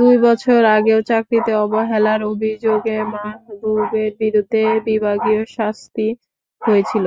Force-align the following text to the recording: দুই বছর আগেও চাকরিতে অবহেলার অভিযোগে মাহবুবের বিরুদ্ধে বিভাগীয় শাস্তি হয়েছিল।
দুই 0.00 0.14
বছর 0.26 0.60
আগেও 0.76 1.00
চাকরিতে 1.10 1.52
অবহেলার 1.64 2.20
অভিযোগে 2.32 2.96
মাহবুবের 3.12 4.10
বিরুদ্ধে 4.20 4.62
বিভাগীয় 4.86 5.42
শাস্তি 5.56 6.06
হয়েছিল। 6.62 7.06